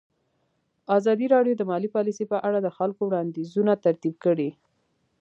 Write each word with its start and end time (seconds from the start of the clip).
ازادي 0.97 1.25
راډیو 1.35 1.53
د 1.57 1.61
مالي 1.69 1.89
پالیسي 1.95 2.25
په 2.31 2.37
اړه 2.47 2.59
د 2.61 2.67
خلکو 2.77 3.01
وړاندیزونه 3.05 3.73
ترتیب 3.85 4.15
کړي. 4.25 4.49